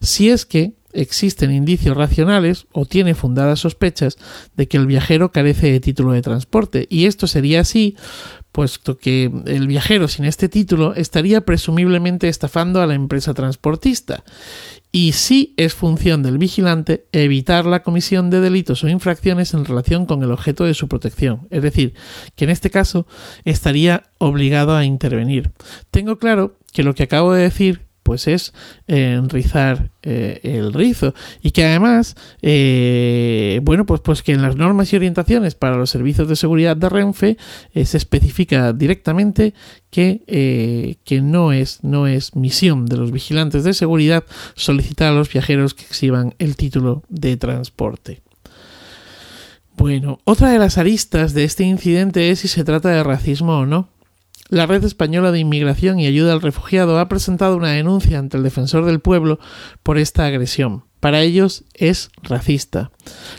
[0.00, 4.16] si es que existen indicios racionales o tiene fundadas sospechas
[4.56, 6.86] de que el viajero carece de título de transporte.
[6.90, 7.96] Y esto sería así,
[8.52, 14.24] puesto que el viajero sin este título estaría presumiblemente estafando a la empresa transportista.
[14.92, 20.06] Y sí es función del vigilante evitar la comisión de delitos o infracciones en relación
[20.06, 21.48] con el objeto de su protección.
[21.50, 21.94] Es decir,
[22.36, 23.08] que en este caso
[23.44, 25.50] estaría obligado a intervenir.
[25.90, 28.52] Tengo claro que lo que acabo de decir pues es
[28.86, 34.54] eh, rizar eh, el rizo y que además eh, bueno pues pues que en las
[34.54, 37.36] normas y orientaciones para los servicios de seguridad de Renfe
[37.74, 39.54] se especifica directamente
[39.90, 45.32] que, que no es no es misión de los vigilantes de seguridad solicitar a los
[45.32, 48.22] viajeros que exhiban el título de transporte
[49.76, 53.66] bueno, otra de las aristas de este incidente es si se trata de racismo o
[53.66, 53.88] no.
[54.50, 58.42] La Red Española de Inmigración y Ayuda al Refugiado ha presentado una denuncia ante el
[58.42, 59.38] defensor del pueblo
[59.82, 60.84] por esta agresión.
[61.00, 62.90] Para ellos es racista.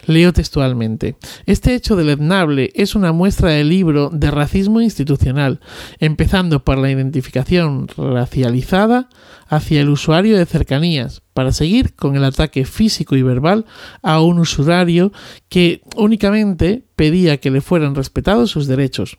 [0.08, 1.16] Leo textualmente.
[1.46, 5.60] Este hecho deleznable es una muestra del libro de racismo institucional,
[6.00, 9.10] empezando por la identificación racializada
[9.48, 13.66] hacia el usuario de cercanías, para seguir con el ataque físico y verbal
[14.02, 15.12] a un usuario
[15.50, 19.18] que únicamente pedía que le fueran respetados sus derechos.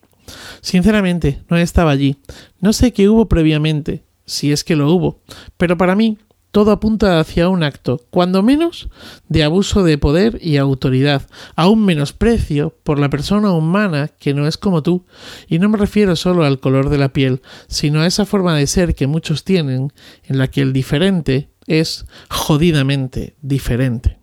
[0.61, 2.17] Sinceramente, no estaba allí.
[2.61, 5.21] No sé qué hubo previamente, si es que lo hubo,
[5.57, 6.19] pero para mí
[6.57, 8.89] todo apunta hacia un acto, cuando menos,
[9.29, 11.21] de abuso de poder y autoridad,
[11.55, 15.05] a un menosprecio por la persona humana que no es como tú,
[15.49, 18.67] y no me refiero solo al color de la piel, sino a esa forma de
[18.67, 19.93] ser que muchos tienen,
[20.25, 24.19] en la que el diferente es jodidamente diferente.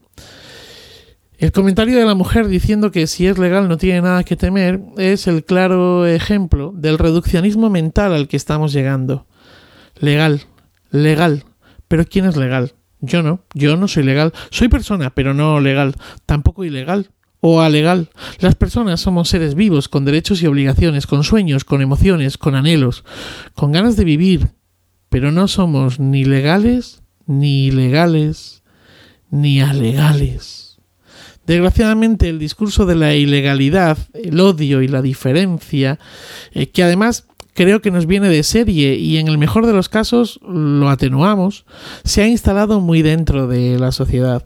[1.44, 4.80] El comentario de la mujer diciendo que si es legal no tiene nada que temer
[4.96, 9.28] es el claro ejemplo del reduccionismo mental al que estamos llegando.
[10.00, 10.44] Legal,
[10.90, 11.44] legal.
[11.90, 12.76] Pero ¿quién es legal?
[13.02, 14.32] Yo no, yo no soy legal.
[14.52, 15.96] Soy persona, pero no legal.
[16.26, 17.10] Tampoco ilegal
[17.42, 18.08] o alegal.
[18.40, 23.04] Las personas somos seres vivos, con derechos y obligaciones, con sueños, con emociones, con anhelos,
[23.54, 24.48] con ganas de vivir.
[25.10, 28.64] Pero no somos ni legales, ni ilegales,
[29.30, 30.63] ni alegales.
[31.46, 36.00] Desgraciadamente el discurso de la ilegalidad, el odio y la diferencia,
[36.54, 39.90] eh, que además creo que nos viene de serie y en el mejor de los
[39.90, 41.66] casos lo atenuamos,
[42.04, 44.44] se ha instalado muy dentro de la sociedad.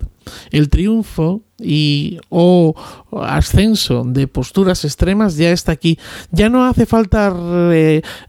[0.52, 2.76] El triunfo y o
[3.24, 5.98] ascenso de posturas extremas ya está aquí.
[6.32, 7.34] Ya no hace falta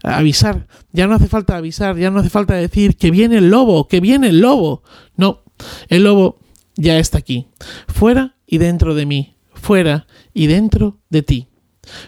[0.03, 3.87] avisar, ya no hace falta avisar, ya no hace falta decir que viene el lobo,
[3.87, 4.83] que viene el lobo.
[5.17, 5.43] No,
[5.89, 6.37] El lobo
[6.75, 7.47] ya está aquí,
[7.89, 11.47] fuera y dentro de mí, fuera y dentro de ti.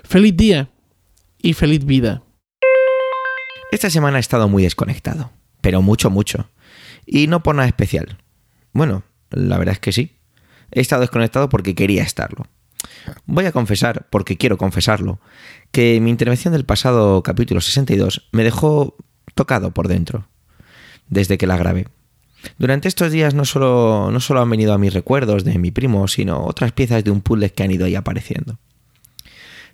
[0.04, 0.70] Feliz día
[1.38, 2.24] y feliz vida.
[3.72, 6.50] Esta semana he estado muy desconectado, pero mucho, mucho.
[7.06, 8.18] Y no por nada especial.
[8.74, 10.18] Bueno, la verdad es que sí.
[10.72, 12.48] He estado desconectado porque quería estarlo.
[13.26, 15.20] Voy a confesar, porque quiero confesarlo,
[15.72, 18.96] que mi intervención del pasado capítulo 62 me dejó
[19.36, 20.28] tocado por dentro,
[21.08, 21.88] desde que la grabé.
[22.58, 26.08] Durante estos días no solo, no solo han venido a mis recuerdos de mi primo,
[26.08, 28.58] sino otras piezas de un puzzle que han ido ahí apareciendo.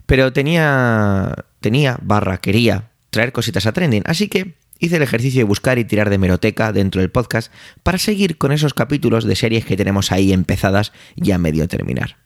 [0.05, 5.45] Pero tenía, tenía, barra, quería traer cositas a trending, así que hice el ejercicio de
[5.45, 7.51] buscar y tirar de meroteca dentro del podcast
[7.83, 12.17] para seguir con esos capítulos de series que tenemos ahí empezadas y a medio terminar.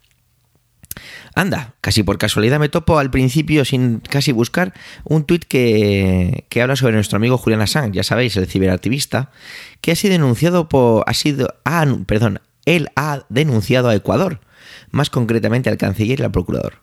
[1.33, 6.61] Anda, casi por casualidad me topo al principio, sin casi buscar, un tuit que, que,
[6.61, 9.31] habla sobre nuestro amigo Julian Assange, ya sabéis, el ciberactivista,
[9.79, 11.03] que ha sido denunciado por.
[11.07, 11.55] ha sido.
[11.63, 14.39] Ah, perdón, él ha denunciado a Ecuador
[14.91, 16.81] más concretamente al canciller y al procurador.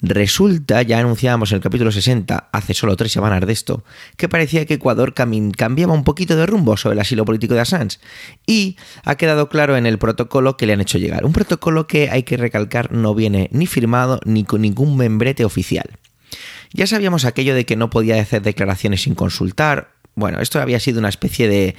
[0.00, 3.84] Resulta, ya anunciábamos en el capítulo 60, hace solo tres semanas de esto,
[4.16, 7.98] que parecía que Ecuador cambiaba un poquito de rumbo sobre el asilo político de Assange
[8.46, 11.24] y ha quedado claro en el protocolo que le han hecho llegar.
[11.24, 15.98] Un protocolo que hay que recalcar no viene ni firmado ni con ningún membrete oficial.
[16.72, 19.92] Ya sabíamos aquello de que no podía hacer declaraciones sin consultar.
[20.14, 21.76] Bueno, esto había sido una especie de,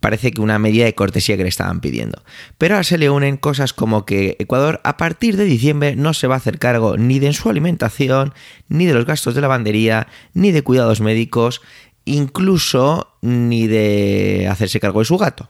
[0.00, 2.22] parece que una medida de cortesía que le estaban pidiendo.
[2.56, 6.26] Pero ahora se le unen cosas como que Ecuador a partir de diciembre no se
[6.26, 8.32] va a hacer cargo ni de su alimentación,
[8.68, 11.62] ni de los gastos de lavandería, ni de cuidados médicos,
[12.04, 15.48] incluso ni de hacerse cargo de su gato.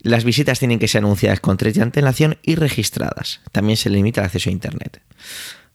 [0.00, 3.40] Las visitas tienen que ser anunciadas con tres de antelación y registradas.
[3.50, 5.02] También se limita el acceso a Internet.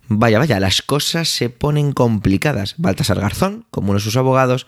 [0.08, 2.76] Vaya, vaya, las cosas se ponen complicadas.
[2.78, 4.68] Baltasar Garzón, como uno de sus abogados,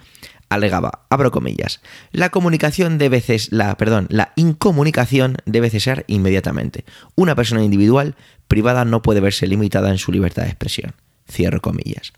[0.50, 1.82] alegaba, abro comillas,
[2.12, 6.86] la comunicación debe cesar, la, perdón, la incomunicación debe cesar inmediatamente.
[7.16, 8.16] Una persona individual
[8.48, 10.94] privada no puede verse limitada en su libertad de expresión.
[11.30, 12.14] Cierro comillas.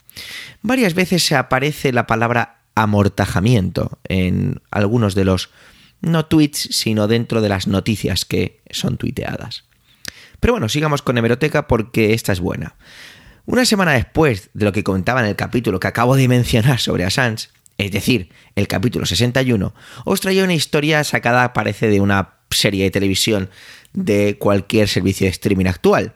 [0.62, 5.50] Varias veces se aparece la palabra amortajamiento en algunos de los
[6.02, 9.64] no tweets, sino dentro de las noticias que son tuiteadas.
[10.40, 12.76] Pero bueno, sigamos con hemeroteca porque esta es buena.
[13.46, 17.06] Una semana después de lo que comentaba en el capítulo que acabo de mencionar sobre
[17.06, 19.74] Assange, es decir, el capítulo 61,
[20.06, 23.50] os traía una historia sacada, parece, de una serie de televisión
[23.94, 26.16] de cualquier servicio de streaming actual.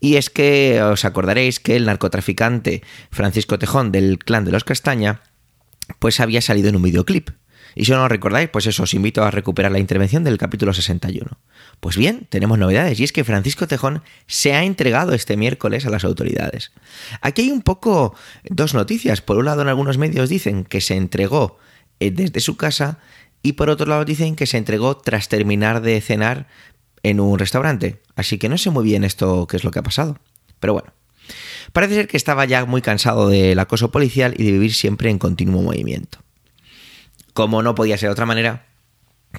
[0.00, 5.22] Y es que os acordaréis que el narcotraficante Francisco Tejón del clan de los Castaña,
[5.98, 7.30] pues había salido en un videoclip.
[7.74, 10.72] Y si no lo recordáis, pues eso, os invito a recuperar la intervención del capítulo
[10.72, 11.38] 61.
[11.80, 15.90] Pues bien, tenemos novedades y es que Francisco Tejón se ha entregado este miércoles a
[15.90, 16.72] las autoridades.
[17.20, 19.20] Aquí hay un poco dos noticias.
[19.20, 21.58] Por un lado, en algunos medios dicen que se entregó
[22.00, 22.98] eh, desde su casa
[23.42, 26.48] y por otro lado dicen que se entregó tras terminar de cenar
[27.02, 28.02] en un restaurante.
[28.16, 30.18] Así que no sé muy bien esto qué es lo que ha pasado.
[30.58, 30.92] Pero bueno,
[31.72, 35.18] parece ser que estaba ya muy cansado del acoso policial y de vivir siempre en
[35.18, 36.18] continuo movimiento
[37.38, 38.66] como no podía ser de otra manera,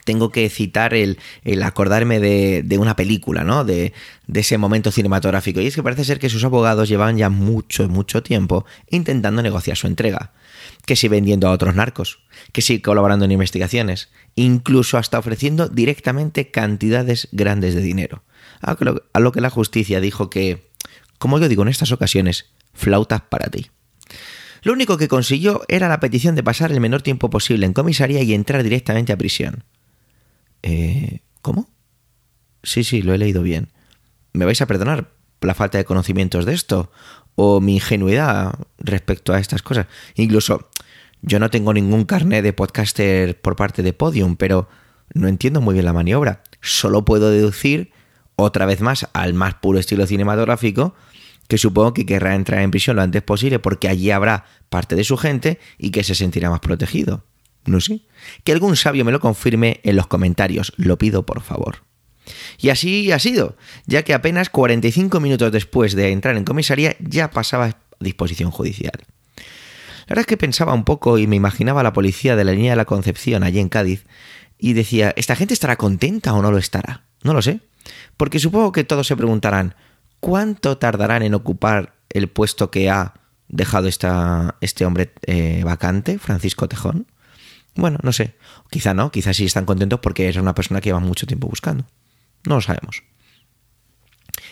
[0.06, 1.18] tengo que citar el,
[1.62, 3.66] acordarme de, una película, ¿no?
[3.66, 3.92] De,
[4.34, 5.60] ese momento cinematográfico.
[5.60, 9.76] Y es que parece ser que sus abogados llevaban ya mucho, mucho tiempo intentando negociar
[9.76, 10.32] su entrega.
[10.86, 12.20] Que si vendiendo a otros narcos,
[12.54, 18.24] que si colaborando en investigaciones, incluso hasta ofreciendo directamente cantidades grandes de dinero.
[18.62, 20.70] A lo, a lo que la justicia dijo que,
[21.18, 23.72] como yo digo en estas ocasiones, flautas para ti.
[24.62, 28.22] Lo único que consiguió era la petición de pasar el menor tiempo posible en comisaría
[28.22, 29.64] y entrar directamente a prisión.
[30.64, 31.70] Eh, ¿Cómo?
[32.64, 33.70] Sí, sí, lo he leído bien.
[34.34, 36.92] ¿Me vais a perdonar la falta de conocimientos de esto?
[37.36, 39.88] ¿O mi ingenuidad respecto a estas cosas?
[40.16, 40.70] Incluso,
[41.22, 44.68] yo no tengo ningún carnet de podcaster por parte de Podium, pero
[45.14, 46.44] no entiendo muy bien la maniobra.
[46.62, 47.92] Solo puedo deducir,
[48.36, 50.96] otra vez más, al más puro estilo cinematográfico,
[51.50, 55.04] que supongo que querrá entrar en prisión lo antes posible porque allí habrá parte de
[55.04, 57.26] su gente y que se sentirá más protegido.
[57.66, 58.02] No sé.
[58.44, 61.84] Que algún sabio me lo confirme en los comentarios, lo pido por favor.
[62.60, 63.58] Y así ha sido,
[63.88, 68.94] ya que apenas 45 minutos después de entrar en comisaría ya pasaba a disposición judicial.
[69.36, 72.52] La verdad es que pensaba un poco y me imaginaba a la policía de la
[72.52, 74.06] línea de la Concepción allí en Cádiz
[74.60, 77.06] y decía, ¿esta gente estará contenta o no lo estará?
[77.24, 77.62] No lo sé.
[78.18, 79.74] Porque supongo que todos se preguntarán,
[80.20, 83.14] ¿Cuánto tardarán en ocupar el puesto que ha
[83.48, 87.08] dejado este hombre eh, vacante, Francisco Tejón?
[87.76, 88.36] Bueno, no sé.
[88.70, 91.86] Quizá no, quizá sí están contentos porque es una persona que lleva mucho tiempo buscando.
[92.46, 93.04] No lo sabemos.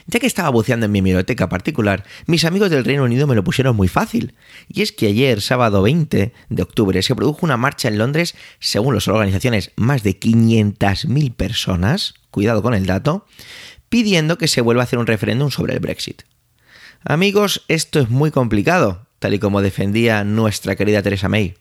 [0.10, 3.44] Ya que estaba buceando en mi biblioteca particular, mis amigos del Reino Unido me lo
[3.44, 4.36] pusieron muy fácil.
[4.70, 8.96] Y es que ayer, sábado 20 de octubre, se produjo una marcha en Londres, según
[8.96, 13.26] las organizaciones, más de 500.000 personas, cuidado con el dato,
[13.90, 16.24] pidiendo que se vuelva a hacer un referéndum sobre el Brexit.
[17.04, 21.56] Amigos, esto es muy complicado, tal y como defendía nuestra querida Theresa May.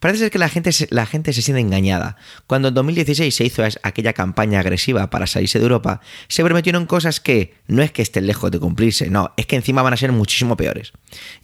[0.00, 2.16] Parece ser que la gente, la gente se siente engañada.
[2.48, 7.20] Cuando en 2016 se hizo aquella campaña agresiva para salirse de Europa, se prometieron cosas
[7.20, 10.10] que no es que estén lejos de cumplirse, no, es que encima van a ser
[10.10, 10.92] muchísimo peores.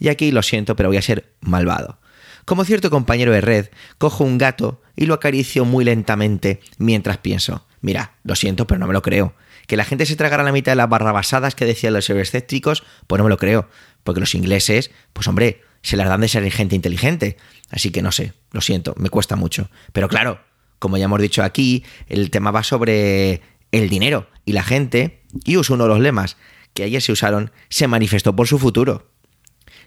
[0.00, 2.00] Y aquí lo siento, pero voy a ser malvado.
[2.44, 3.66] Como cierto compañero de red,
[3.98, 8.88] cojo un gato y lo acaricio muy lentamente mientras pienso, mira, lo siento, pero no
[8.88, 9.34] me lo creo.
[9.68, 13.18] Que la gente se tragara la mitad de las barrabasadas que decían los escépticos, pues
[13.18, 13.68] no me lo creo.
[14.02, 17.36] Porque los ingleses, pues hombre, se las dan de ser gente inteligente.
[17.70, 19.70] Así que no sé, lo siento, me cuesta mucho.
[19.92, 20.40] Pero claro,
[20.80, 25.56] como ya hemos dicho aquí, el tema va sobre el dinero y la gente, y
[25.56, 26.36] uso uno de los lemas
[26.74, 29.10] que ayer se usaron, se manifestó por su futuro.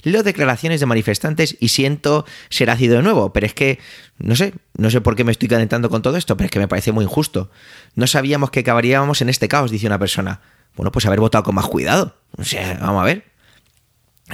[0.03, 3.79] Leo declaraciones de manifestantes y siento ser ácido de nuevo, pero es que,
[4.17, 6.59] no sé, no sé por qué me estoy calentando con todo esto, pero es que
[6.59, 7.51] me parece muy injusto.
[7.95, 10.41] No sabíamos que acabaríamos en este caos, dice una persona.
[10.75, 12.15] Bueno, pues haber votado con más cuidado.
[12.37, 13.31] O sea, vamos a ver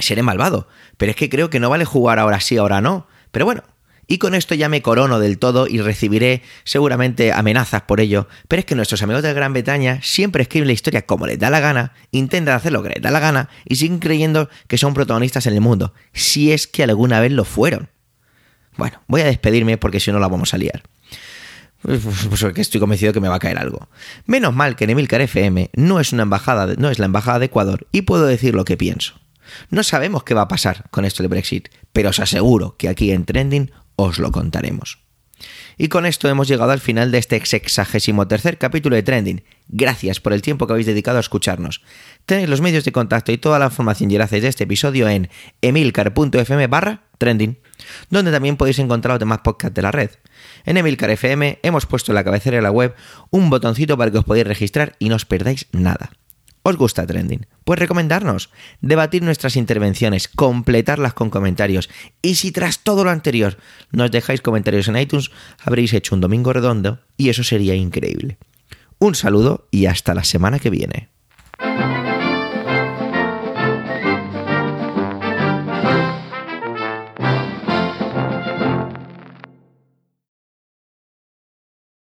[0.02, 0.68] seré malvado.
[0.96, 3.06] Pero es que creo que no vale jugar ahora sí, ahora no.
[3.30, 3.62] Pero bueno,
[4.08, 8.26] y con esto ya me corono del todo y recibiré seguramente amenazas por ello.
[8.48, 11.50] Pero es que nuestros amigos de Gran Bretaña siempre escriben la historia como les da
[11.50, 14.94] la gana, intentan hacer lo que les da la gana y siguen creyendo que son
[14.94, 17.90] protagonistas en el mundo, si es que alguna vez lo fueron.
[18.78, 20.82] Bueno, voy a despedirme porque si no la vamos a liar.
[21.82, 22.00] Pues,
[22.40, 23.88] porque estoy convencido que me va a caer algo.
[24.24, 27.46] Menos mal que en Emilcar FM no es una embajada, no es la embajada de
[27.46, 29.14] Ecuador y puedo decir lo que pienso.
[29.70, 33.12] No sabemos qué va a pasar con esto del Brexit, pero os aseguro que aquí
[33.12, 35.00] en Trending os lo contaremos.
[35.76, 39.44] Y con esto hemos llegado al final de este sexagésimo tercer capítulo de Trending.
[39.68, 41.82] Gracias por el tiempo que habéis dedicado a escucharnos.
[42.26, 45.30] Tenéis los medios de contacto y toda la información y enlaces de este episodio en
[45.62, 47.58] emilcar.fm barra trending,
[48.10, 50.10] donde también podéis encontrar los demás podcasts de la red.
[50.64, 52.94] En Emilcar FM hemos puesto en la cabecera de la web
[53.30, 56.10] un botoncito para que os podáis registrar y no os perdáis nada.
[56.62, 57.46] ¿Os gusta Trending?
[57.64, 58.50] Pues recomendarnos,
[58.80, 61.88] debatir nuestras intervenciones, completarlas con comentarios.
[62.20, 63.58] Y si tras todo lo anterior
[63.90, 65.30] nos dejáis comentarios en iTunes,
[65.62, 68.38] habréis hecho un domingo redondo y eso sería increíble.
[68.98, 71.08] Un saludo y hasta la semana que viene.